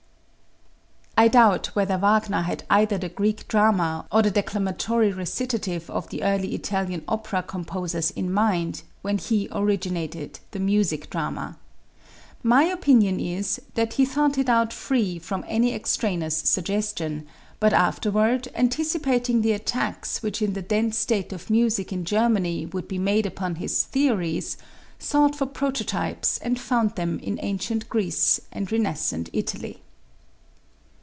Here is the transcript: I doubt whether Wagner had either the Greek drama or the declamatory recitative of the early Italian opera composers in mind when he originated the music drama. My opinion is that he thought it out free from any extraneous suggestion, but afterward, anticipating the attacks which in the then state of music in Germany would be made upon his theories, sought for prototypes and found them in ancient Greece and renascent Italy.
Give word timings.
I 1.17 1.27
doubt 1.27 1.67
whether 1.75 1.99
Wagner 1.99 2.41
had 2.41 2.63
either 2.67 2.97
the 2.97 3.07
Greek 3.09 3.47
drama 3.47 4.07
or 4.11 4.23
the 4.23 4.31
declamatory 4.31 5.11
recitative 5.13 5.87
of 5.91 6.09
the 6.09 6.23
early 6.23 6.55
Italian 6.55 7.03
opera 7.07 7.43
composers 7.43 8.09
in 8.11 8.33
mind 8.33 8.81
when 9.03 9.19
he 9.19 9.47
originated 9.51 10.39
the 10.49 10.59
music 10.59 11.11
drama. 11.11 11.59
My 12.41 12.63
opinion 12.63 13.19
is 13.19 13.61
that 13.75 13.93
he 13.93 14.05
thought 14.05 14.39
it 14.39 14.49
out 14.49 14.73
free 14.73 15.19
from 15.19 15.45
any 15.47 15.75
extraneous 15.75 16.37
suggestion, 16.37 17.27
but 17.59 17.71
afterward, 17.73 18.47
anticipating 18.55 19.41
the 19.43 19.51
attacks 19.51 20.23
which 20.23 20.41
in 20.41 20.53
the 20.53 20.63
then 20.63 20.91
state 20.91 21.31
of 21.31 21.51
music 21.51 21.93
in 21.93 22.03
Germany 22.03 22.65
would 22.65 22.87
be 22.87 22.97
made 22.97 23.27
upon 23.27 23.55
his 23.57 23.83
theories, 23.83 24.57
sought 24.97 25.35
for 25.35 25.45
prototypes 25.45 26.39
and 26.39 26.59
found 26.59 26.95
them 26.95 27.19
in 27.19 27.37
ancient 27.43 27.87
Greece 27.89 28.41
and 28.51 28.71
renascent 28.71 29.29
Italy. 29.33 29.81